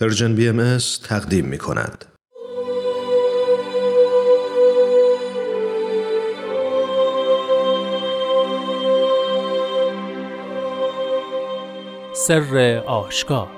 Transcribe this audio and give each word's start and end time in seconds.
پرژن 0.00 0.34
بی 0.34 0.48
ام 0.48 0.78
تقدیم 1.08 1.44
می 1.44 1.58
کند. 1.58 2.04
سر 12.14 12.82
آشکار 12.86 13.48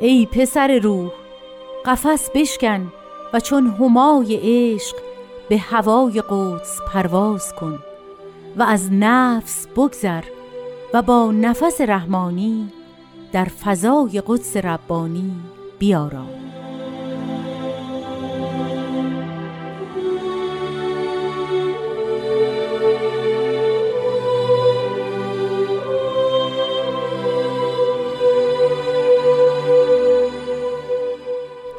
ای 0.00 0.26
پسر 0.26 0.78
روح 0.82 1.12
قفس 1.86 2.30
بشکن 2.34 2.92
و 3.32 3.40
چون 3.40 3.66
همای 3.66 4.38
عشق 4.42 4.96
به 5.48 5.58
هوای 5.58 6.22
قدس 6.30 6.80
پرواز 6.88 7.54
کن 7.54 7.78
و 8.56 8.62
از 8.62 8.92
نفس 8.92 9.66
بگذر 9.76 10.24
و 10.94 11.02
با 11.02 11.32
نفس 11.32 11.80
رحمانی 11.80 12.72
در 13.32 13.44
فضای 13.44 14.22
قدس 14.26 14.56
ربانی 14.56 15.34
بیارام 15.78 16.45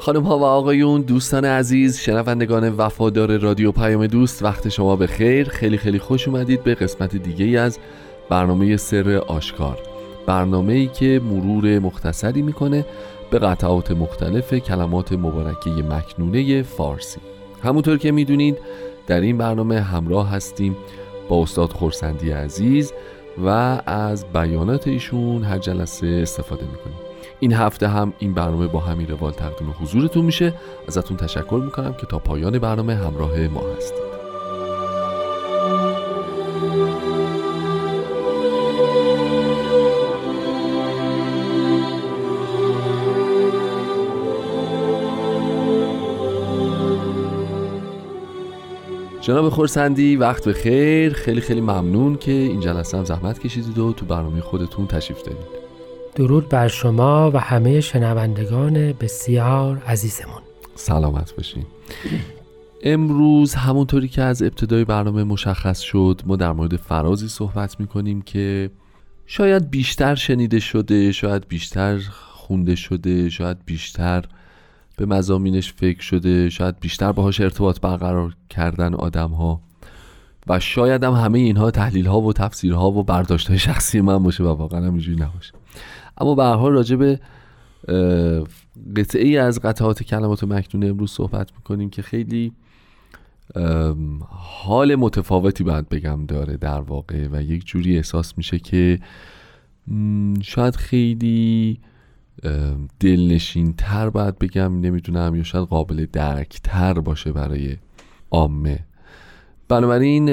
خانم 0.08 0.24
ها 0.24 0.40
و 0.40 0.44
آقایون 0.44 1.02
دوستان 1.02 1.46
عزیز 1.46 2.00
شنوندگان 2.00 2.70
وفادار 2.70 3.38
رادیو 3.38 3.72
پیام 3.72 4.08
دوست 4.08 4.44
وقت 4.44 4.70
شما 4.70 4.96
به 4.96 5.08
خیر. 5.08 5.50
خیلی 5.50 5.78
خیلی 5.78 6.00
خوش 6.00 6.28
اومدید 6.28 6.64
به 6.64 6.76
قسمت 6.76 7.16
دیگه 7.16 7.60
از 7.60 7.80
برنامه 8.30 8.78
سر 8.78 9.22
آشکار. 9.28 9.78
برنامه 10.26 10.74
ای 10.74 10.88
که 10.88 11.22
مرور 11.24 11.80
مختصری 11.80 12.42
می‌کنه 12.42 12.86
به 13.32 13.40
قطعات 13.40 13.92
مختلف 13.92 14.54
کلمات 14.54 15.14
مبارکه 15.14 15.70
مکنونه 15.70 16.64
فارسی. 16.64 17.20
همونطور 17.64 17.98
که 17.98 18.12
می‌دونید 18.12 18.58
در 19.08 19.22
این 19.22 19.38
برنامه 19.38 19.82
همراه 19.82 20.30
هستیم 20.30 20.78
با 21.30 21.42
استاد 21.42 21.72
خورسندی 21.72 22.32
عزیز 22.32 22.94
و 23.46 23.48
از 23.86 24.26
بیانات 24.34 24.88
ایشون 24.88 25.44
هر 25.44 25.58
جلسه 25.58 26.08
استفاده 26.08 26.64
می‌کنیم. 26.64 27.07
این 27.40 27.54
هفته 27.54 27.88
هم 27.88 28.14
این 28.20 28.34
برنامه 28.34 28.68
با 28.68 28.80
همین 28.80 29.08
روال 29.08 29.32
تقدیم 29.32 29.76
حضورتون 29.82 30.26
میشه. 30.26 30.54
ازتون 30.88 31.18
تشکر 31.18 31.62
می‌کنم 31.66 31.94
که 31.94 32.06
تا 32.06 32.20
پایان 32.20 32.60
برنامه 32.60 32.96
همراه 32.96 33.48
ما 33.48 33.62
هستید. 33.78 34.08
جناب 49.22 49.50
خورسندی 49.50 50.16
وقت 50.16 50.46
به 50.46 50.54
خیر 50.54 51.14
خیلی 51.14 51.42
خیلی 51.42 51.62
ممنون 51.62 52.16
که 52.16 52.32
این 52.32 52.60
جلسه 52.60 52.98
هم 52.98 53.06
زحمت 53.06 53.40
کشیدید 53.40 53.78
و 53.78 53.94
تو 53.94 54.06
برنامه 54.06 54.42
خودتون 54.42 54.88
تشریف 54.88 55.22
دارید. 55.22 55.57
درود 56.18 56.50
بر 56.50 56.68
شما 56.68 57.32
و 57.32 57.38
همه 57.38 57.82
شنوندگان 57.82 58.74
بسیار 58.94 59.78
عزیزمون. 59.88 60.42
سلامت 60.76 61.36
باشین. 61.36 61.66
امروز 62.84 63.54
همونطوری 63.54 64.08
که 64.08 64.22
از 64.22 64.42
ابتدای 64.42 64.86
برنامه 64.86 65.24
مشخص 65.24 65.80
شد 65.80 66.22
ما 66.26 66.36
در 66.36 66.52
مورد 66.52 66.76
فرازی 66.76 67.28
صحبت 67.28 67.80
می‌کنیم 67.80 68.22
که 68.22 68.70
شاید 69.26 69.70
بیشتر 69.70 70.16
شنیده 70.16 70.60
شده 70.60 71.12
شاید 71.12 71.48
بیشتر 71.48 72.00
خونده 72.10 72.76
شده 72.76 73.30
شاید 73.30 73.58
بیشتر 73.66 74.26
به 74.98 75.06
مزامینش 75.06 75.74
فکر 75.74 76.02
شده 76.02 76.50
شاید 76.50 76.80
بیشتر 76.80 77.12
باهاش 77.12 77.42
ارتباط 77.42 77.80
برقرار 77.80 78.36
کردن 78.50 78.94
آدم 78.94 79.30
ها 79.30 79.62
و 80.48 80.60
شاید 80.60 81.04
هم 81.04 81.14
همه 81.14 81.40
اینها 81.40 81.72
تحلیل 81.72 82.06
ها 82.06 82.22
و 82.22 82.34
تفسیرها 82.34 82.92
و 82.92 83.04
برداشت 83.04 83.48
های 83.48 83.60
شخصی 83.60 84.02
من 84.02 84.24
باشه 84.24 84.44
و 84.44 84.48
واقعا 84.48 84.86
هم 84.86 84.94
اینجوری 84.94 85.18
نباشه. 85.18 85.57
اما 86.18 86.36
به 86.36 86.44
حال 86.44 86.72
راجع 86.72 86.96
به 86.96 87.20
قطعه 88.96 89.24
ای 89.24 89.38
از 89.38 89.60
قطعات 89.60 90.04
کلمات 90.04 90.44
مکنون 90.44 90.90
امروز 90.90 91.12
صحبت 91.12 91.52
می‌کنیم 91.56 91.90
که 91.90 92.02
خیلی 92.02 92.52
حال 94.30 94.96
متفاوتی 94.96 95.64
باید 95.64 95.90
بگم 95.90 96.26
داره 96.26 96.58
در 96.58 96.82
واقع 96.82 97.28
و 97.32 97.42
یک 97.42 97.66
جوری 97.66 97.98
احساس 97.98 98.38
میشه 98.38 98.60
که 98.60 99.00
شاید 100.42 100.76
خیلی 100.76 101.80
دلنشین 103.00 103.74
تر 103.74 104.10
باید 104.10 104.40
بگم 104.40 104.80
نمی‌دونم 104.80 105.36
یا 105.36 105.44
شاید 105.44 105.68
قابل 105.68 106.06
درک 106.14 106.60
تر 106.64 106.94
باشه 106.94 107.32
برای 107.32 107.78
عامه. 108.32 108.80
بنابراین 109.70 110.30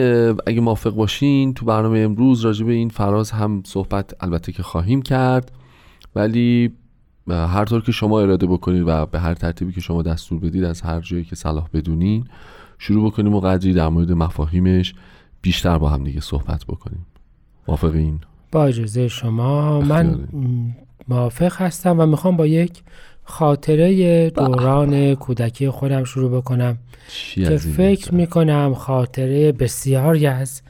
اگه 0.46 0.60
موافق 0.60 0.94
باشین 0.94 1.54
تو 1.54 1.66
برنامه 1.66 1.98
امروز 1.98 2.40
راجع 2.40 2.66
به 2.66 2.72
این 2.72 2.88
فراز 2.88 3.30
هم 3.30 3.62
صحبت 3.66 4.14
البته 4.20 4.52
که 4.52 4.62
خواهیم 4.62 5.02
کرد. 5.02 5.52
ولی 6.16 6.72
هر 7.28 7.64
طور 7.64 7.82
که 7.82 7.92
شما 7.92 8.20
اراده 8.20 8.46
بکنید 8.46 8.82
و 8.86 9.06
به 9.06 9.20
هر 9.20 9.34
ترتیبی 9.34 9.72
که 9.72 9.80
شما 9.80 10.02
دستور 10.02 10.38
بدید 10.38 10.64
از 10.64 10.80
هر 10.80 11.00
جایی 11.00 11.24
که 11.24 11.36
صلاح 11.36 11.68
بدونین 11.72 12.24
شروع 12.78 13.10
بکنیم 13.10 13.34
و 13.34 13.40
قدری 13.40 13.72
در 13.72 13.88
مورد 13.88 14.12
مفاهیمش 14.12 14.94
بیشتر 15.42 15.78
با 15.78 15.88
هم 15.88 16.04
دیگه 16.04 16.20
صحبت 16.20 16.64
بکنیم. 16.64 17.06
موافقین؟ 17.68 18.20
با 18.52 18.64
اجازه 18.64 19.08
شما. 19.08 19.80
من 19.80 20.28
موافق 21.08 21.62
هستم 21.62 22.00
و 22.00 22.06
می‌خوام 22.06 22.36
با 22.36 22.46
یک 22.46 22.82
خاطره 23.24 24.30
دوران 24.30 25.14
کودکی 25.14 25.68
خودم 25.68 26.04
شروع 26.04 26.38
بکنم 26.38 26.78
که 27.34 27.56
فکر 27.56 28.14
می‌کنم 28.14 28.74
خاطره 28.74 29.52
بسیاری 29.52 30.26
از 30.26 30.62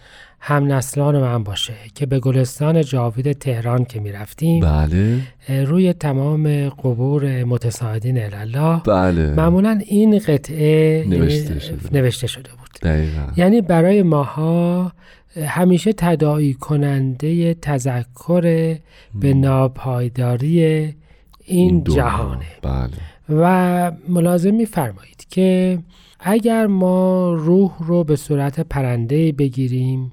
هم 0.47 0.73
نسلان 0.73 1.21
من 1.21 1.45
باشه 1.45 1.75
که 1.95 2.07
به 2.07 2.21
گلستان 2.21 2.83
جاوید 2.83 3.33
تهران 3.33 3.85
که 3.85 4.01
می‌رفتیم. 4.01 4.61
بله. 4.61 5.21
روی 5.67 5.93
تمام 5.93 6.69
قبور 6.69 7.45
متساعدین 7.45 8.35
الله 8.35 8.83
بله. 8.83 9.35
معمولا 9.35 9.81
این 9.87 10.19
قطعه 10.19 11.05
نوشته 11.09 11.59
شده, 11.59 11.93
نوشته 11.93 12.27
شده 12.27 12.51
بود. 12.51 12.69
دقیقا. 12.83 13.33
یعنی 13.37 13.61
برای 13.61 14.03
ماها 14.03 14.93
همیشه 15.47 15.93
تداعی 15.93 16.55
کننده 16.55 17.55
تذکر 17.55 18.77
به 19.15 19.35
ناپایداری 19.35 20.95
این 21.45 21.85
جهانه. 21.85 22.47
بله. 22.63 22.91
و 23.29 23.93
ملازم 24.09 24.55
میفرمایید 24.55 25.27
که 25.31 25.79
اگر 26.27 26.67
ما 26.67 27.33
روح 27.35 27.71
رو 27.81 28.05
به 28.05 28.17
صورت 28.17 28.61
پرنده 28.61 29.33
بگیریم 29.33 30.13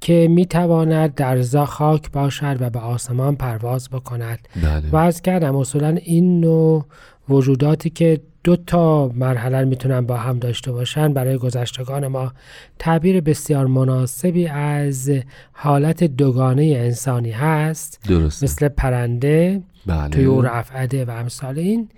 که 0.00 0.28
می‌تواند 0.30 1.14
در 1.14 1.64
خاک 1.64 2.10
باشد 2.12 2.56
و 2.60 2.70
به 2.70 2.78
آسمان 2.78 3.36
پرواز 3.36 3.90
بکند 3.90 4.38
بله. 4.62 4.90
و 4.92 4.96
از 4.96 5.22
کردم 5.22 5.56
اصولا 5.56 5.88
این 5.88 6.40
نوع 6.40 6.84
وجوداتی 7.28 7.90
که 7.90 8.20
دو 8.44 8.56
تا 8.56 9.08
مرحله 9.08 9.64
می‌تونن 9.64 10.00
با 10.00 10.16
هم 10.16 10.38
داشته 10.38 10.72
باشن 10.72 11.12
برای 11.12 11.38
گذشتگان 11.38 12.06
ما 12.06 12.32
تعبیر 12.78 13.20
بسیار 13.20 13.66
مناسبی 13.66 14.46
از 14.46 15.10
حالت 15.52 16.04
دوگانه 16.04 16.62
انسانی 16.62 17.30
هست 17.30 18.00
درسته. 18.08 18.44
مثل 18.44 18.68
پرنده 18.68 19.62
بله. 19.86 20.50
افعده 20.50 21.04
و 21.04 21.10
امثال 21.10 21.58
این 21.58 21.88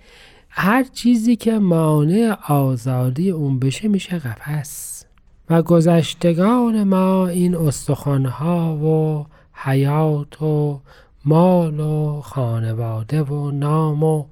هر 0.61 0.83
چیزی 0.83 1.35
که 1.35 1.59
مانع 1.59 2.37
آزادی 2.47 3.31
اون 3.31 3.59
بشه 3.59 3.87
میشه 3.87 4.19
قفس. 4.19 5.05
و 5.49 5.61
گذشتگان 5.61 6.83
ما 6.83 7.27
این 7.27 7.55
استخوانها 7.55 8.75
و 8.75 9.25
حیات 9.53 10.41
و 10.41 10.79
مال 11.25 11.79
و 11.79 12.21
خانواده 12.21 13.23
و 13.23 13.51
نام 13.51 14.03
و 14.03 14.25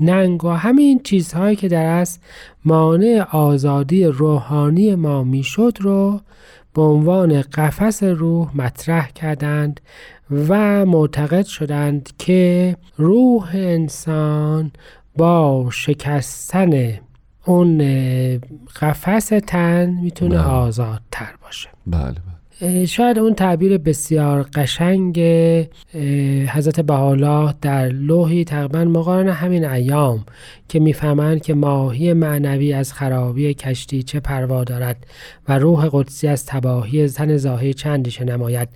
ننگ 0.00 0.44
و 0.44 0.48
همین 0.48 1.00
چیزهایی 1.04 1.56
که 1.56 1.68
در 1.68 1.86
است 1.86 2.22
مانع 2.64 3.26
آزادی 3.32 4.04
روحانی 4.04 4.94
ما 4.94 5.24
می‌شد 5.24 5.76
رو 5.80 6.20
به 6.74 6.82
عنوان 6.82 7.42
قفس 7.42 8.02
روح 8.02 8.56
مطرح 8.56 9.10
کردند 9.10 9.80
و 10.48 10.86
معتقد 10.86 11.44
شدند 11.44 12.10
که 12.18 12.76
روح 12.96 13.50
انسان 13.54 14.72
با 15.16 15.68
شکستن 15.72 17.00
اون 17.44 17.78
قفس 18.80 19.32
تن 19.46 19.90
می‌تونه 20.02 20.38
بله. 20.38 20.46
آزادتر 20.46 21.34
باشه 21.42 21.68
بله, 21.86 22.02
بله. 22.02 22.34
شاید 22.86 23.18
اون 23.18 23.34
تعبیر 23.34 23.78
بسیار 23.78 24.42
قشنگ 24.54 25.18
حضرت 26.48 26.80
بحالا 26.80 27.54
در 27.60 27.88
لوحی 27.88 28.44
تقریبا 28.44 28.84
مقارن 28.84 29.28
همین 29.28 29.64
ایام 29.64 30.24
که 30.68 30.80
می‌فهمند 30.80 31.42
که 31.42 31.54
ماهی 31.54 32.12
معنوی 32.12 32.72
از 32.72 32.92
خرابی 32.92 33.54
کشتی 33.54 34.02
چه 34.02 34.20
پروا 34.20 34.64
دارد 34.64 35.06
و 35.48 35.58
روح 35.58 35.88
قدسی 35.92 36.28
از 36.28 36.46
تباهی 36.46 37.08
تن 37.08 37.36
ظاهری 37.36 37.74
چندیشه 37.74 38.24
نماید 38.24 38.68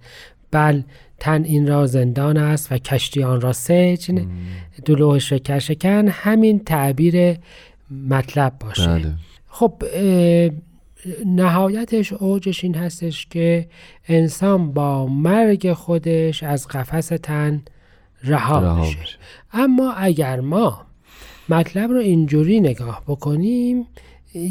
بل 0.51 0.83
تن 1.19 1.45
این 1.45 1.67
را 1.67 1.87
زندان 1.87 2.37
است 2.37 2.73
و 2.73 2.79
کشتی 2.79 3.23
آن 3.23 3.41
را 3.41 3.53
سجن. 3.53 4.27
دلوه 4.85 5.19
شکر 5.19 5.59
شکن 5.59 6.09
همین 6.09 6.59
تعبیر 6.59 7.37
مطلب 8.09 8.53
باشه. 8.61 8.87
بله. 8.87 9.15
خب 9.47 9.83
نهایتش 11.27 12.13
اوجش 12.13 12.65
این 12.65 12.75
هستش 12.75 13.27
که 13.27 13.69
انسان 14.09 14.73
با 14.73 15.07
مرگ 15.07 15.73
خودش 15.73 16.43
از 16.43 16.69
قفس 16.69 17.07
تن 17.23 17.63
رها 18.25 18.81
میشه. 18.81 19.19
اما 19.53 19.93
اگر 19.93 20.41
ما 20.41 20.87
مطلب 21.49 21.91
رو 21.91 21.99
اینجوری 21.99 22.61
نگاه 22.61 23.03
بکنیم 23.07 23.87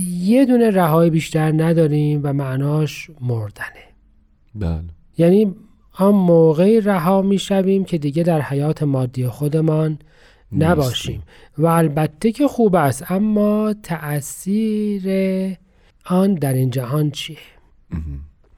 یه 0.09 0.45
دونه 0.45 0.69
رهایی 0.69 1.09
بیشتر 1.09 1.51
نداریم 1.51 2.19
و 2.23 2.33
معناش 2.33 3.09
مردنه. 3.21 3.87
بله. 4.55 4.83
یعنی 5.17 5.55
آن 5.99 6.15
موقعی 6.15 6.81
رها 6.81 7.21
می‌شویم 7.21 7.85
که 7.85 7.97
دیگه 7.97 8.23
در 8.23 8.41
حیات 8.41 8.83
مادی 8.83 9.27
خودمان 9.27 9.99
نباشیم. 10.51 11.23
و 11.57 11.65
البته 11.65 12.31
که 12.31 12.47
خوب 12.47 12.75
است. 12.75 13.11
اما 13.11 13.73
تأثیر 13.83 15.03
آن 16.05 16.33
در 16.33 16.53
این 16.53 16.69
جهان 16.69 17.11
چیه؟ 17.11 17.37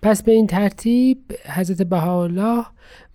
پس 0.01 0.23
به 0.23 0.31
این 0.31 0.47
ترتیب 0.47 1.17
حضرت 1.55 1.81
بهاءالله 1.81 2.65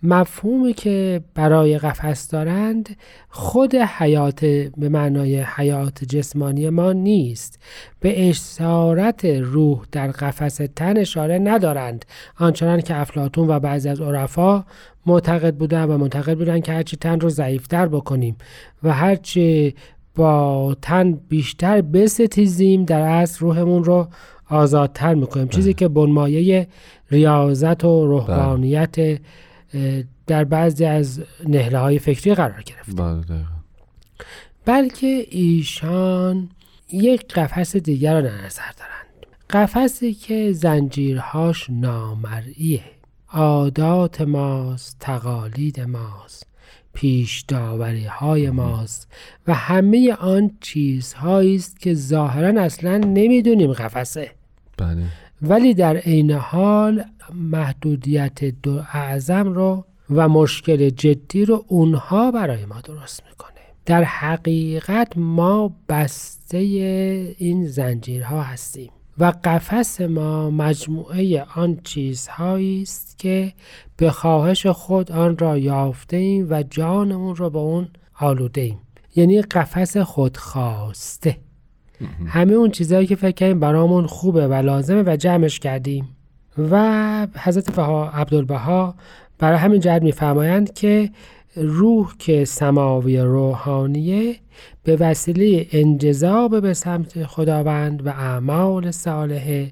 مفهومی 0.03 0.73
که 0.73 1.21
برای 1.35 1.77
قفس 1.77 2.27
دارند 2.27 2.97
خود 3.29 3.75
حیات 3.75 4.45
به 4.77 4.89
معنای 4.89 5.41
حیات 5.41 6.03
جسمانی 6.03 6.69
ما 6.69 6.93
نیست. 6.93 7.59
به 7.99 8.29
اشارت 8.29 9.25
روح 9.25 9.81
در 9.91 10.07
قفس 10.07 10.61
تن 10.75 10.97
اشاره 10.97 11.39
ندارند. 11.39 12.05
آنچنان 12.39 12.81
که 12.81 12.95
افلاتون 12.95 13.47
و 13.47 13.59
بعضی 13.59 13.89
از 13.89 14.01
عرفا 14.01 14.65
معتقد 15.05 15.55
بودن 15.55 15.83
و 15.83 15.97
معتقد 15.97 16.37
بودن 16.37 16.59
که 16.59 16.71
هرچی 16.71 16.97
تن 16.97 17.19
رو 17.19 17.29
ضعیفتر 17.29 17.87
بکنیم 17.87 18.35
و 18.83 18.93
هرچی 18.93 19.75
با 20.15 20.75
تن 20.81 21.11
بیشتر 21.29 21.81
بستیزیم 21.81 22.85
در 22.85 23.01
اصل 23.01 23.39
روحمون 23.39 23.83
رو 23.83 24.07
آزادتر 24.49 25.13
می‌کنیم. 25.13 25.47
چیزی 25.47 25.73
که 25.73 25.87
بنمایه 25.87 26.67
ریاضت 27.11 27.83
و 27.83 28.07
روحانیت 28.07 28.95
اه، 28.99 30.03
در 30.27 30.43
بعضی 30.43 30.85
از 30.85 31.23
نهله 31.47 31.77
های 31.79 31.99
فکری 31.99 32.35
قرار 32.35 32.61
گرفت 32.61 33.01
بله. 33.01 33.45
بلکه 34.65 35.25
ایشان 35.29 36.49
یک 36.91 37.33
قفس 37.33 37.75
دیگر 37.75 38.13
را 38.13 38.21
در 38.21 38.45
نظر 38.45 38.71
دارند. 38.77 39.25
قفسی 39.49 40.13
که 40.13 40.53
زنجیرهاش 40.53 41.69
نامرئیه. 41.69 42.83
عادات 43.33 44.21
ماست 44.21 44.97
تقالید 44.99 45.81
ماست. 45.81 46.47
پیش 46.95 47.41
داوری 47.41 48.03
های 48.03 48.49
ماست 48.49 49.11
و 49.47 49.53
همه 49.53 50.13
آن 50.13 50.51
چیزهایی 50.61 51.55
است 51.55 51.79
که 51.79 51.93
ظاهرا 51.93 52.61
اصلا 52.61 52.97
نمی‌دونیم 52.97 53.73
قفسه. 53.73 54.31
بله. 54.77 55.03
ولی 55.41 55.73
در 55.73 55.97
عین 55.97 56.31
حال 56.31 57.03
محدودیت 57.33 58.43
دو 58.43 58.81
اعظم 58.93 59.53
رو 59.53 59.85
و 60.09 60.29
مشکل 60.29 60.89
جدی 60.89 61.45
رو 61.45 61.65
اونها 61.67 62.31
برای 62.31 62.65
ما 62.65 62.81
درست 62.81 63.23
می‌کنه. 63.29 63.51
در 63.85 64.03
حقیقت 64.03 65.17
ما 65.17 65.75
بسته 65.89 66.57
این 67.37 67.67
زنجیرها 67.67 68.41
هستیم. 68.41 68.91
و 69.19 69.33
قفس 69.43 70.01
ما 70.01 70.49
مجموعه 70.49 71.43
آن 71.55 71.79
چیزهایی 71.83 72.81
است 72.81 73.19
که 73.19 73.53
به 73.97 74.11
خواهش 74.11 74.67
خود 74.67 75.11
آن 75.11 75.37
را 75.37 75.57
یافته 75.57 76.17
ایم 76.17 76.47
و 76.49 76.63
جانمون 76.63 77.35
را 77.35 77.49
به 77.49 77.59
اون 77.59 77.87
آلوده 78.19 78.61
ایم 78.61 78.79
یعنی 79.15 79.41
قفس 79.41 79.97
خودخواسته. 79.97 81.37
همه 82.27 82.53
اون 82.53 82.71
چیزهایی 82.71 83.07
که 83.07 83.15
فکر 83.15 83.31
کردیم 83.31 83.59
برامون 83.59 84.07
خوبه 84.07 84.47
و 84.47 84.53
لازمه 84.53 85.03
و 85.05 85.15
جمعش 85.15 85.59
کردیم. 85.59 86.15
و 86.57 87.27
حضرت 87.37 87.75
بها 87.75 88.09
عبدالبها 88.09 88.95
برای 89.39 89.57
همین 89.57 89.79
جهت 89.79 90.01
میفرمایند 90.01 90.73
که 90.73 91.09
روح 91.55 92.13
که 92.19 92.45
سماوی 92.45 93.19
روحانیه 93.19 94.35
به 94.83 94.95
وسیله 94.95 95.67
انجذاب 95.71 96.61
به 96.61 96.73
سمت 96.73 97.23
خداوند 97.25 98.05
و 98.05 98.09
اعمال 98.09 98.91
صالحه 98.91 99.71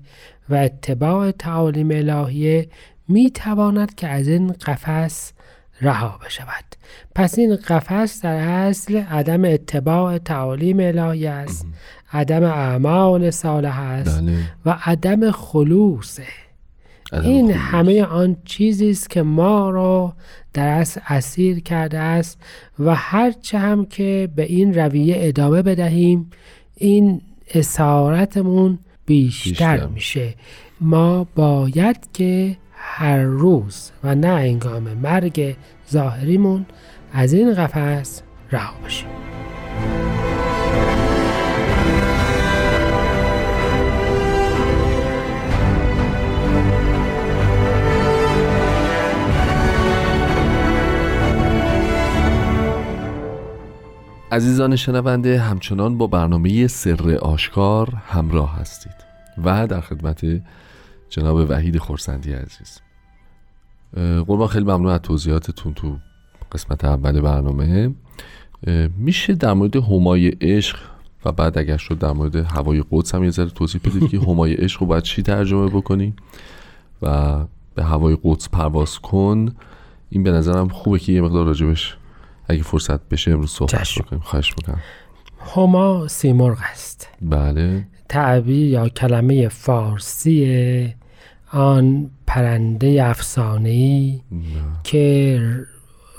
و 0.49 0.55
اتباع 0.55 1.31
تعالیم 1.31 1.91
الهیه 1.91 2.69
می 3.07 3.31
تواند 3.31 3.95
که 3.95 4.07
از 4.07 4.27
این 4.27 4.51
قفس 4.51 5.33
رها 5.81 6.19
بشود. 6.25 6.63
پس 7.15 7.39
این 7.39 7.55
قفس 7.55 8.21
در 8.21 8.35
اصل 8.35 8.97
عدم 8.97 9.45
اتباع 9.45 10.17
تعالیم 10.17 10.79
الهی 10.79 11.27
است 11.27 11.65
عدم 12.13 12.43
اعمال 12.43 13.31
صالح 13.31 13.79
است 13.79 14.21
بله. 14.21 14.37
و 14.65 14.77
عدم 14.85 15.31
خلوصه. 15.31 16.23
این. 17.21 17.51
همه 17.51 18.03
آن 18.03 18.37
چیزی 18.45 18.89
است 18.89 19.09
که 19.09 19.21
ما 19.21 19.69
را 19.69 20.13
در 20.53 20.67
اصل 20.67 21.01
اسیر 21.07 21.59
کرده 21.59 21.99
است 21.99 22.39
و 22.79 22.95
هرچه 22.95 23.59
هم 23.59 23.85
که 23.85 24.29
به 24.35 24.43
این 24.43 24.73
رویه 24.73 25.15
ادامه 25.19 25.61
بدهیم 25.61 26.29
این 26.75 27.21
اسارتمون 27.53 28.79
بیشتر, 29.05 29.49
بیشتر. 29.49 29.87
میشه 29.87 30.33
ما 30.81 31.27
باید 31.35 31.97
که 32.13 32.57
هر 32.73 33.17
روز 33.17 33.91
و 34.03 34.15
نه 34.15 34.27
انگام 34.27 34.83
مرگ 34.83 35.55
ظاهریمون 35.91 36.65
از 37.13 37.33
این 37.33 37.53
قفس 37.53 38.21
رها 38.51 38.73
بشیم 38.85 39.07
عزیزان 54.33 54.75
شنونده 54.75 55.39
همچنان 55.39 55.97
با 55.97 56.07
برنامه 56.07 56.67
سر 56.67 57.17
آشکار 57.21 57.89
همراه 58.05 58.55
هستید 58.55 58.95
و 59.43 59.67
در 59.67 59.81
خدمت 59.81 60.41
جناب 61.09 61.45
وحید 61.49 61.77
خورسندی 61.77 62.33
عزیز. 62.33 62.79
قربان 63.95 64.47
خیلی 64.47 64.65
ممنون 64.65 64.87
از 64.87 64.99
توضیحاتتون 64.99 65.73
تو 65.73 65.97
قسمت 66.51 66.85
اول 66.85 67.21
برنامه. 67.21 67.91
میشه 68.97 69.33
در 69.33 69.53
مورد 69.53 69.75
همای 69.75 70.27
عشق 70.27 70.77
و 71.25 71.31
بعد 71.31 71.57
اگر 71.57 71.77
شد 71.77 71.99
در 71.99 72.11
مورد 72.11 72.35
هوای 72.35 72.83
قدس 72.91 73.15
هم 73.15 73.23
یه 73.23 73.29
ذره 73.29 73.49
توضیح 73.49 73.81
بدید 73.85 74.09
که 74.09 74.19
همای 74.29 74.53
عشق 74.53 74.81
رو 74.81 74.87
باید 74.87 75.03
چی 75.03 75.21
ترجمه 75.21 75.69
بکنیم 75.69 76.15
و 77.01 77.37
به 77.75 77.83
هوای 77.83 78.17
قدس 78.23 78.49
پرواز 78.49 78.99
کن. 78.99 79.55
این 80.09 80.23
به 80.23 80.31
نظرم 80.31 80.67
خوبه 80.67 80.99
که 80.99 81.11
یه 81.11 81.21
مقدار 81.21 81.45
راجبش 81.45 81.97
اگه 82.47 82.63
فرصت 82.63 83.09
بشه 83.09 83.31
امروز 83.31 83.51
صحبت. 83.51 83.87
بکنیم. 83.99 84.21
خواهش 84.21 84.53
می‌کنم. 84.57 84.81
هما 85.55 86.07
سیمرغ 86.07 86.57
است. 86.71 87.07
بله. 87.21 87.87
تعبیر 88.09 88.67
یا 88.67 88.89
کلمه 88.89 89.47
فارسی 89.47 90.93
آن 91.51 92.09
پرنده 92.27 93.03
افسانه‌ای 93.03 94.21
که 94.83 95.41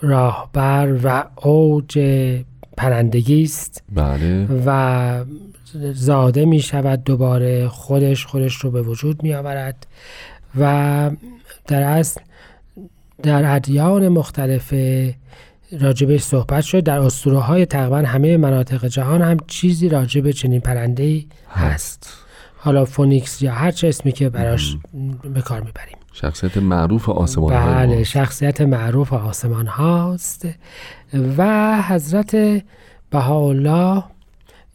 راهبر 0.03 0.99
و 1.05 1.25
اوج 1.37 1.99
پرندگی 2.77 3.43
است 3.43 3.83
بله. 3.95 4.47
و 4.67 5.25
زاده 5.93 6.45
می 6.45 6.61
شود 6.61 7.05
دوباره 7.05 7.69
خودش 7.69 8.27
خودش 8.27 8.55
رو 8.55 8.71
به 8.71 8.83
وجود 8.83 9.23
می 9.23 9.35
آورد 9.35 9.87
و 10.59 11.11
در 11.67 11.83
اصل 11.83 12.21
در 13.23 13.55
ادیان 13.55 14.09
مختلف 14.09 14.75
راجبش 15.81 16.23
صحبت 16.23 16.65
شد. 16.65 16.85
در 16.85 16.99
اسطوره 16.99 17.39
های 17.39 17.67
تقریبا 17.67 17.97
همه 17.97 18.37
مناطق 18.37 18.87
جهان 18.87 19.23
هم 19.23 19.37
چیزی 19.47 19.89
راجب 19.89 20.31
چنین 20.31 20.61
پرنده 20.61 21.25
هست. 21.51 21.75
هست 21.75 22.25
حالا 22.57 22.85
phoenix 22.85 23.43
یا 23.43 23.53
هر 23.53 23.71
چه 23.71 23.89
اسمی 23.89 24.13
که 24.13 24.29
براش 24.29 24.77
به 25.35 25.41
کار 25.41 25.61
می‌بریم. 25.61 25.97
شخصیت 26.13 26.57
معروف 26.57 27.09
آسمان 27.09 27.55
بله 27.55 28.05
شخصیت 28.05 28.61
معروف 28.61 29.13
آسمان 29.13 29.67
هاست 29.67 30.49
و 31.39 31.83
حضرت 31.89 32.63
بهاءالله 33.11 34.05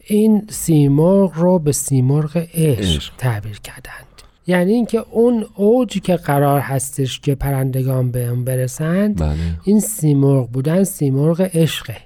این 0.06 0.46
سیمرغ 0.50 1.32
رو 1.34 1.58
به 1.58 1.72
سیمرغ 1.72 2.46
عشق. 2.54 3.12
تعبیر 3.18 3.58
کردند 3.60 4.09
یعنی 4.50 4.72
اینکه 4.72 5.04
اون 5.10 5.46
اوجی 5.56 6.00
که 6.00 6.16
قرار 6.16 6.60
هستش 6.60 7.20
که 7.20 7.34
پرندگان 7.34 8.10
به 8.10 8.26
اون 8.28 8.44
برسند 8.44 9.20
بله. 9.20 9.36
این 9.64 9.80
سیمرغ 9.80 10.48
بودن 10.48 10.84
سیمرغ 10.84 11.40
عشقه. 11.54 11.96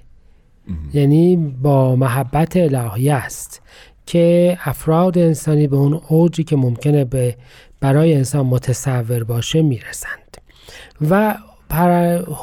یعنی 0.93 1.37
با 1.61 1.95
محبت 1.95 2.57
الهی 2.57 3.09
است 3.09 3.61
که 4.05 4.57
افراد 4.63 5.17
انسانی 5.17 5.67
به 5.67 5.75
اون 5.75 6.01
اوجی 6.09 6.43
که 6.43 6.55
ممکنه 6.55 7.05
به 7.05 7.35
برای 7.79 8.13
انسان 8.13 8.45
متصور 8.45 9.23
باشه 9.23 9.61
می‌رسند. 9.61 10.37
و 11.09 11.35
پر 11.69 11.89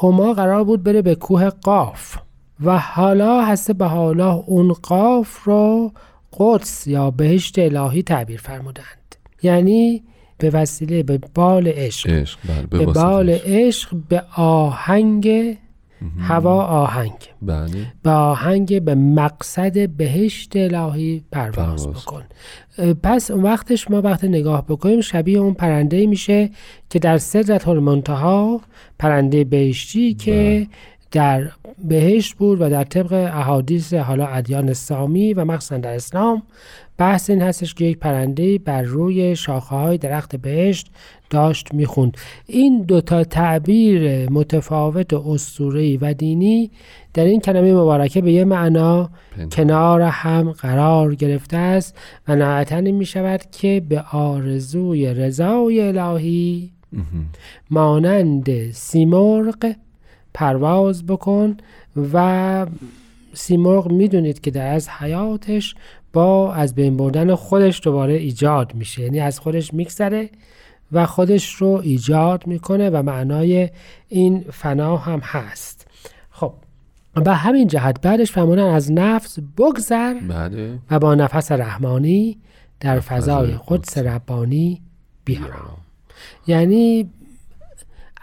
هما 0.01 0.33
قرار 0.33 0.63
بود 0.63 0.83
بره 0.83 1.01
به 1.01 1.15
کوه 1.15 1.49
قاف. 1.49 2.17
و 2.63 2.77
حالا 2.77 3.41
هست 3.41 3.71
به 3.71 3.85
حالا 3.85 4.33
اون 4.33 4.73
قاف 4.73 5.43
رو 5.43 5.91
قدس 6.39 6.87
یا 6.87 7.11
بهشت 7.11 7.59
الهی 7.59 8.03
تعبیر 8.03 8.39
فرمودند. 8.39 9.02
یعنی 9.43 10.03
به 10.37 10.49
وسیله 10.49 11.03
به 11.03 11.19
بال 11.35 11.67
عشق. 11.67 12.09
عشق 12.09 12.39
بله 12.49 12.61
به 12.61 12.77
به 12.77 12.85
بال. 12.85 13.29
عشق. 13.29 13.95
به 14.09 14.23
آهنگ 14.37 15.57
هوا 16.19 16.63
آهنگ. 16.63 17.11
بله. 17.41 17.93
به 18.03 18.09
آهنگ 18.11 18.81
به 18.81 18.95
مقصد 18.95 19.89
بهشت 19.89 20.51
الهی 20.55 21.23
پرواز. 21.31 21.87
بکن. 21.87 22.23
پس 23.03 23.31
اون 23.31 23.43
وقتش 23.43 23.91
ما 23.91 24.01
وقت 24.01 24.23
نگاه 24.23 24.65
بکنیم 24.65 25.01
شبیه 25.01 25.39
اون 25.39 25.53
پرنده 25.53 26.07
میشه 26.07 26.49
که 26.89 26.99
در 26.99 27.17
صدرت 27.17 27.67
المنتها 27.67 28.61
پرنده 28.99 29.43
بهشتی 29.43 30.13
که 30.13 30.67
در 31.13 31.51
بهشت 31.83 32.35
بود 32.35 32.61
و 32.61 32.69
در 32.69 32.83
طبق 32.83 33.13
احادیث 33.13 33.93
حالا 33.93 34.27
ادیان 34.27 34.73
سامی 34.73 35.33
و 35.33 35.45
مخصوصا 35.45 35.77
در 35.77 35.93
اسلام 35.93 36.43
بحث 36.97 37.29
این 37.29 37.41
هستش 37.41 37.73
که 37.73 37.85
یک 37.85 37.99
پرنده 37.99 38.57
بر 38.57 38.81
روی 38.81 39.35
شاخه 39.35 39.75
های 39.75 39.97
درخت 39.97 40.35
بهشت 40.35 40.87
داشت 41.29 41.73
می‌خوند 41.73 42.17
این 42.47 42.81
دوتا 42.81 43.23
تعبیر 43.23 44.29
متفاوت 44.29 45.13
اسطوره‌ای 45.13 45.97
و 45.97 46.13
دینی 46.13 46.71
در 47.13 47.23
این 47.23 47.39
کلمه 47.39 47.73
مبارکه 47.73 48.21
به 48.21 48.31
یه 48.31 48.45
معنا. 48.45 49.09
کنار 49.51 50.01
هم 50.01 50.51
قرار 50.51 51.15
گرفته 51.15 51.57
است 51.57 51.97
و 52.27 52.35
نهایتا 52.35 52.81
می 52.81 53.05
شود 53.05 53.41
که 53.51 53.81
به 53.89 54.03
آرزوی 54.11 55.13
رضای 55.13 55.81
الهی. 55.81 56.71
مانند 57.69 58.71
سیمرغ 58.71 59.73
پرواز 60.33 61.05
بکن 61.05 61.57
و 62.13 62.65
سیمرغ 63.33 63.91
می‌دونید 63.91 64.41
که 64.41 64.51
در 64.51 64.67
از 64.67 64.89
حیاتش 64.89 65.75
با 66.13 66.53
از 66.53 66.75
بین 66.75 66.97
بردن 66.97 67.35
خودش 67.35 67.81
دوباره 67.83 68.13
ایجاد 68.13 68.75
میشه. 68.75 69.01
یعنی 69.01 69.19
از 69.19 69.39
خودش 69.39 69.73
میگذره 69.73 70.29
و 70.91 71.05
خودش 71.05 71.53
رو 71.55 71.81
ایجاد 71.83 72.47
می‌کنه 72.47 72.89
و 72.89 73.03
معنای 73.03 73.69
این 74.09 74.45
فنا 74.51 74.97
هم 74.97 75.19
هست. 75.19 75.87
خب 76.31 76.53
به 77.13 77.33
همین 77.33 77.67
جهت 77.67 78.01
بعدش 78.01 78.31
فرمودن 78.31 78.69
از 78.69 78.91
نفس 78.91 79.39
بگذر 79.57 80.13
بله. 80.13 80.79
و 80.91 80.99
با 80.99 81.15
نفس 81.15 81.51
رحمانی 81.51 82.37
در 82.79 82.99
فضای 82.99 83.51
قدس. 83.51 83.61
قدس 83.67 83.97
ربانی 83.97 84.81
بیارام 85.25 85.77
یعنی 86.47 87.09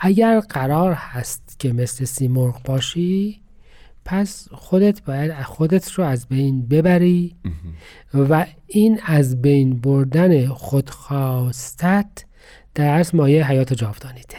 اگر 0.01 0.41
قرار 0.41 0.93
هست 0.93 1.57
که 1.59 1.73
مثل 1.73 2.05
سیمرغ 2.05 2.63
باشی 2.63 3.41
پس 4.05 4.49
خودت 4.53 5.03
باید 5.03 5.43
خودت 5.43 5.93
رو 5.93 6.05
از 6.05 6.27
بین 6.27 6.67
ببری 6.67 7.37
و 8.15 8.47
این 8.67 9.01
از 9.07 9.43
بین 9.43 9.81
بردن 9.81 10.47
خودخواستت 10.47 12.25
در 12.75 12.99
اصل 13.01 13.17
مایه 13.17 13.47
حیات 13.51 13.73
جاودانیته. 13.73 14.37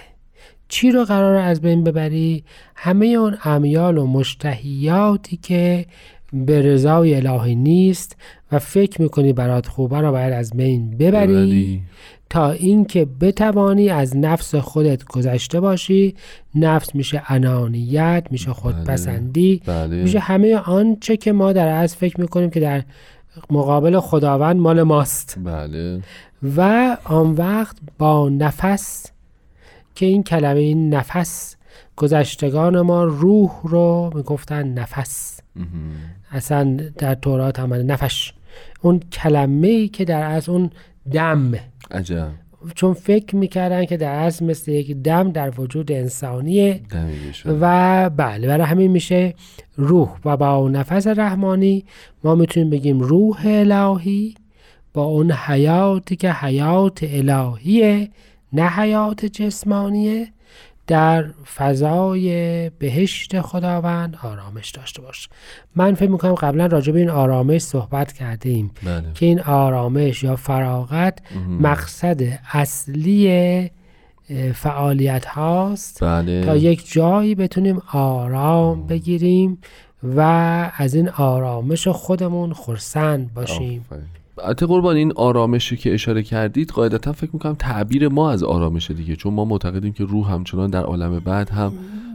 چی 0.67 0.91
رو 0.91 1.05
قرار 1.05 1.35
از 1.35 1.61
بین 1.61 1.83
ببری؟ 1.83 2.43
همه 2.75 3.05
اون 3.05 3.37
امیال 3.43 3.97
و 3.97 4.07
مشتهیاتی 4.07 5.37
که 5.37 5.85
به 6.33 6.61
رضای 6.61 7.15
الهی 7.15 7.55
نیست 7.55 8.17
و 8.51 8.59
فکر 8.59 9.01
می‌کنی 9.01 9.33
برات 9.33 9.67
خوبه 9.67 10.01
رو 10.01 10.11
باید 10.11 10.33
از 10.33 10.51
بین 10.55 10.91
ببری 10.91 11.33
ببری. 11.33 11.81
تا 12.29 12.51
اینکه 12.51 13.07
بتوانی 13.21 13.89
از 13.89 14.17
نفس 14.17 14.55
خودت 14.55 15.03
گذشته 15.03 15.59
باشی. 15.59 16.15
نفس 16.55 16.95
میشه 16.95 17.23
انانیت 17.27 18.27
میشه 18.31 18.53
خودپسندی. 18.53 19.61
بله. 19.65 20.03
میشه 20.03 20.19
همه 20.19 20.55
آنچه 20.55 21.17
که 21.17 21.31
ما 21.31 21.53
در 21.53 21.67
از 21.67 21.95
فکر 21.95 22.21
می‌کنیم 22.21 22.49
که 22.49 22.59
در 22.59 22.83
مقابل 23.49 23.99
خداوند 23.99 24.55
مال 24.55 24.83
ماست. 24.83 25.37
بله. 25.43 26.01
و 26.57 26.97
آن 27.03 27.31
وقت 27.31 27.77
با 27.97 28.29
نفس 28.29 29.05
که 29.95 30.05
این 30.05 30.23
کلمه 30.23 30.59
این 30.59 30.93
نفس 30.93 31.55
گذشتگان 31.95 32.81
ما 32.81 33.03
روح 33.03 33.51
رو 33.63 34.11
می‌گفتن 34.15 34.67
نفس. 34.67 35.39
اصلا 36.31 36.77
در 36.97 37.15
تورات 37.15 37.59
هم 37.59 37.73
نفش. 37.73 38.33
اون 38.81 38.99
کلمه 38.99 39.67
ای 39.67 39.87
که 39.87 40.05
در 40.05 40.23
از 40.31 40.49
اون 40.49 40.69
دم. 41.11 41.51
عجب. 41.91 42.27
چون 42.75 42.93
فکر 42.93 43.35
می‌کردن 43.35 43.85
که 43.85 43.97
در 43.97 44.13
اصل 44.15 44.45
مثل 44.45 44.71
یک 44.71 44.91
دم 44.91 45.31
در 45.31 45.61
وجود 45.61 45.91
انسانیه. 45.91 46.81
و 47.45 48.09
بله 48.09 48.47
برای 48.47 48.65
همین 48.65 48.91
میشه 48.91 49.33
روح. 49.75 50.09
و 50.25 50.37
با 50.37 50.69
نفس 50.69 51.07
رحمانی 51.07 51.85
ما 52.23 52.35
می‌تونیم 52.35 52.69
بگیم 52.69 52.99
روح 52.99 53.41
الهی 53.45 54.35
با 54.93 55.03
اون 55.03 55.31
حیاتی 55.31 56.15
که 56.15 56.31
حیات 56.31 56.99
الهیه 57.03 58.09
نه 58.53 58.69
حیات 58.69 59.25
جسمانیه. 59.25 60.27
در 60.91 61.25
فضای 61.55 62.69
بهشت 62.69 63.41
خداوند 63.41 64.17
آرامش 64.23 64.71
داشته 64.71 65.01
باش. 65.01 65.29
من 65.75 65.93
فکر 65.93 66.09
می‌کنم 66.09 66.33
قبلا 66.33 66.65
راجع 66.65 66.93
به 66.93 66.99
این 66.99 67.09
آرامش 67.09 67.61
صحبت 67.61 68.13
کردیم 68.13 68.71
بله. 68.83 69.03
که 69.13 69.25
این 69.25 69.41
آرامش 69.41 70.23
یا 70.23 70.35
فراغت 70.35 71.19
مقصد 71.59 72.21
اصلی 72.53 73.71
فعالیت 74.53 75.25
هاست. 75.25 76.03
بله. 76.03 76.45
تا 76.45 76.55
یک 76.55 76.91
جایی 76.93 77.35
بتونیم 77.35 77.81
آرام 77.93 78.87
بگیریم 78.87 79.57
و 80.03 80.21
از 80.77 80.93
این 80.95 81.09
آرامش 81.09 81.87
خودمون 81.87 82.53
خرسند 82.53 83.33
باشیم. 83.33 83.85
آفرین. 83.89 84.20
البته 84.37 84.65
قربان 84.65 84.95
این 84.95 85.13
آرامشی 85.15 85.77
که 85.77 85.93
اشاره 85.93 86.23
کردید 86.23 86.69
قاعدتا 86.69 87.11
فکر 87.11 87.29
می‌کنم 87.33 87.55
تعبیر 87.55 88.07
ما 88.07 88.31
از 88.31 88.43
آرامش 88.43 88.91
دیگه 88.91 89.15
چون 89.15 89.33
ما 89.33 89.45
معتقدیم 89.45 89.93
که 89.93 90.03
روح 90.03 90.31
همچنان 90.31 90.69
در 90.69 90.83
عالم 90.83 91.19
بعد 91.19 91.49
هم 91.49 91.73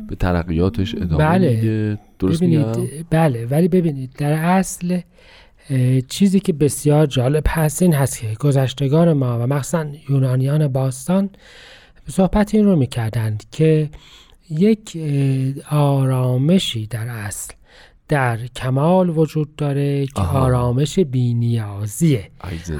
به 0.09 0.17
ترقیاتش 0.17 0.95
ادامه 0.95 1.17
بله. 1.17 1.51
میده. 1.51 1.99
درست 2.19 2.43
ببینید 2.43 2.67
میگم؟ 2.67 3.05
بله. 3.11 3.47
ولی 3.47 3.69
ببینید 3.69 4.13
در 4.19 4.33
اصل 4.33 5.01
چیزی 6.09 6.41
که 6.41 6.53
بسیار 6.53 7.07
جالب 7.07 7.45
هست 7.49 7.83
این 7.83 7.95
هست 7.95 8.21
که 8.21 8.35
گذشتگان 8.41 9.13
ما 9.13 9.39
و 9.39 9.47
مخصوصا 9.47 9.87
یونانیان 10.09 10.69
باستان 10.69 11.31
صحبت 12.09 12.55
این 12.55 12.65
رو 12.65 12.77
می‌کردند 12.77 13.45
که 13.51 13.91
یک 14.51 14.99
آرامشی 15.71 16.87
در 16.87 17.09
اصل 17.09 17.53
در 18.09 18.37
کمال 18.37 19.19
وجود 19.19 19.57
داره 19.57 20.07
که 20.07 20.21
آها. 20.21 20.41
آرامش 20.41 20.99
بینیازیه. 20.99 22.31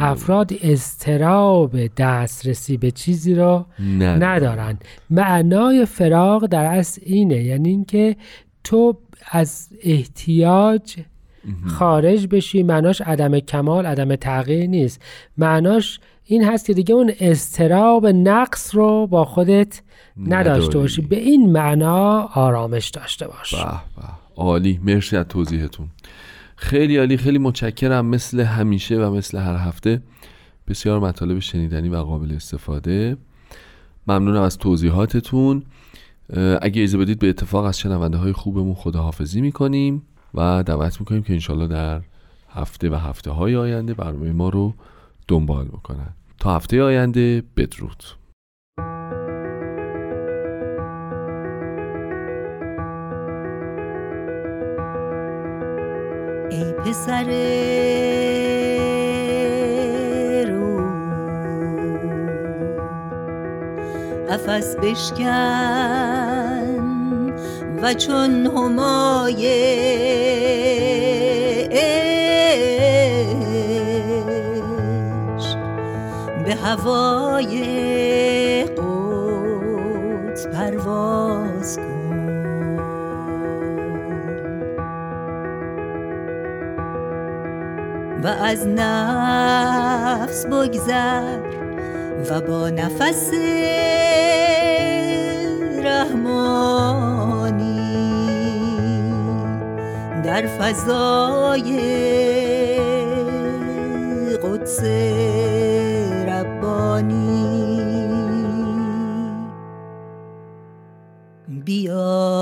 افراد 0.01 0.53
استراب 0.63 1.87
دسترسی 1.87 2.77
به 2.77 2.91
چیزی 2.91 3.35
را 3.35 3.67
نه 3.79 4.17
ندارن. 4.17 4.79
معنای 5.11 5.87
فراغ 5.87 6.47
در 6.47 6.65
اصل 6.65 7.01
اینه 7.05 7.43
یعنی 7.43 7.69
اینکه 7.69 8.17
تو 8.65 8.97
از 9.31 9.69
احتیاج 9.83 10.97
خارج 11.67 12.27
بشی 12.31 12.63
معناش 12.63 13.01
عدم 13.01 13.39
کمال 13.39 13.87
عدم 13.87 14.17
تغییر 14.17 14.67
نیست. 14.67 15.03
معناش 15.39 16.01
این 16.25 16.45
هست 16.45 16.67
که 16.67 16.75
دیگه 16.75 16.95
اون 16.95 17.13
استراب 17.21 18.07
نقص 18.07 18.75
رو 18.75 19.07
با 19.07 19.25
خودت 19.25 19.83
نداشته. 20.27 20.79
باشی. 20.79 21.03
به 21.03 21.17
این 21.17 21.53
معنا 21.53 22.23
آرامش 22.23 22.89
داشته 22.89 23.27
باش. 23.27 23.55
به 23.55 23.61
به. 23.61 24.26
عالی. 24.37 24.81
مرسی 24.83 25.17
از 25.17 25.27
توضیحتون. 25.29 25.89
خیلی 26.57 26.97
عالی. 26.97 27.17
خیلی 27.17 27.39
متشکرم. 27.39 28.07
مثل 28.07 28.41
همیشه 28.41 28.97
و 28.97 29.15
مثل 29.15 29.39
هر 29.39 29.57
هفته. 29.57 30.03
بسیار 30.69 31.01
مطالب 31.01 31.39
شنیدنی 31.39 31.89
و 31.89 31.97
قابل 31.97 32.33
استفاده. 32.33 33.17
ممنونم 34.07 34.43
از 34.43 34.59
توضیحاتتون. 34.59 35.63
اگه 36.61 36.83
اجازه 36.83 36.99
بدید 36.99 37.19
به 37.19 37.29
اتفاق 37.29 37.65
از 37.65 37.79
شنونده 37.79 38.19
های 38.19 38.33
خوبمون 38.33 38.75
خداحافظی 38.75 39.41
می‌کنیم 39.41 40.03
و 40.35 40.63
دعوت 40.63 41.01
می‌کنیم 41.01 41.23
که 41.23 41.33
انشالله 41.33 41.67
در 41.67 42.01
هفته 42.51 42.91
و 42.91 42.95
هفته 42.95 43.31
های 43.31 43.57
آینده 43.57 43.95
برنامه 43.95 44.33
ما 44.33 44.49
رو 44.49 44.75
دنبال 45.29 45.65
بکنن. 45.67 46.09
تا 46.39 46.57
هفته 46.57 46.83
آینده 46.83 47.43
بدرود. 47.57 48.03
پسر 56.97 57.25
رو. 60.49 60.77
قفس 64.31 64.77
بشکن 64.77 65.27
و 67.83 67.95
چون 67.95 68.47
همای 68.47 69.47
به 76.45 76.55
هوای 76.55 77.57
قدس 78.65 80.47
پرواز 80.47 81.77
کن. 81.77 82.06
با 88.27 88.33
از 88.33 88.67
نفس 88.67 90.47
بگذر 90.47 91.39
و 92.31 92.41
با 92.41 92.71
نفس 92.71 93.31
رحمانی 95.85 96.67
در 100.25 100.47
فضای 100.47 101.79
قدس 104.43 104.81
ربانی. 106.29 107.47
بیا. 111.49 112.36